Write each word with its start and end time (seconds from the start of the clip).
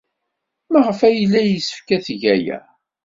Maɣef 0.71 0.99
ay 1.07 1.15
yella 1.17 1.41
yessefk 1.45 1.89
ad 1.95 2.01
teg 2.05 2.21
aya? 2.35 2.57